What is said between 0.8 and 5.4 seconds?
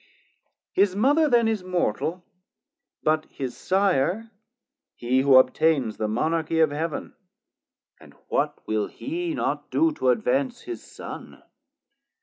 Mother then is mortal, but his Sire, He who